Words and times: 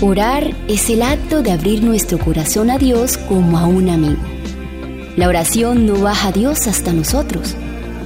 Orar 0.00 0.54
es 0.68 0.90
el 0.90 1.02
acto 1.02 1.42
de 1.42 1.50
abrir 1.50 1.82
nuestro 1.82 2.20
corazón 2.20 2.70
a 2.70 2.78
Dios 2.78 3.18
como 3.18 3.58
a 3.58 3.66
un 3.66 3.88
amigo. 3.88 4.22
La 5.16 5.26
oración 5.26 5.86
no 5.86 6.00
baja 6.00 6.28
a 6.28 6.32
Dios 6.32 6.68
hasta 6.68 6.92
nosotros, 6.92 7.56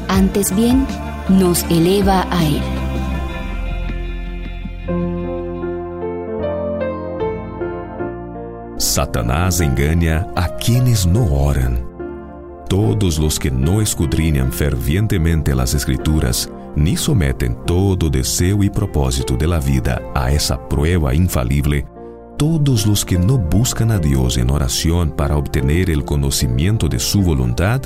antes 0.08 0.56
bien 0.56 0.86
nos 1.28 1.64
eleva 1.64 2.26
a 2.30 2.46
Él. 2.46 2.62
Satanás 8.78 9.60
engana 9.60 10.26
a 10.34 10.56
quienes 10.56 11.06
no 11.06 11.26
oran. 11.26 11.91
Todos 12.72 13.18
los 13.18 13.38
que 13.38 13.50
no 13.50 13.82
escudriñan 13.82 14.50
fervientemente 14.50 15.54
las 15.54 15.74
escrituras, 15.74 16.50
ni 16.74 16.96
someten 16.96 17.54
todo 17.66 18.08
deseo 18.08 18.62
y 18.62 18.70
propósito 18.70 19.36
de 19.36 19.46
la 19.46 19.58
vida 19.58 20.00
a 20.14 20.32
esa 20.32 20.70
prueba 20.70 21.14
infalible, 21.14 21.84
todos 22.38 22.86
los 22.86 23.04
que 23.04 23.18
no 23.18 23.36
buscan 23.36 23.90
a 23.90 23.98
Dios 23.98 24.38
en 24.38 24.48
oración 24.48 25.10
para 25.10 25.36
obtener 25.36 25.90
el 25.90 26.02
conocimiento 26.02 26.88
de 26.88 26.98
su 26.98 27.20
voluntad, 27.20 27.82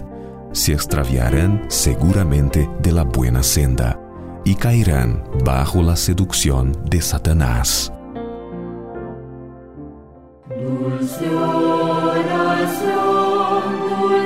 se 0.53 0.73
extraviarán 0.73 1.65
seguramente 1.67 2.71
de 2.81 2.93
la 2.93 3.03
buena 3.03 3.43
senda 3.43 4.01
y 4.45 4.55
caerán 4.55 5.25
bajo 5.45 5.83
la 5.83 5.97
seducción 5.97 6.71
de 6.89 7.03
Satanás. 7.03 7.93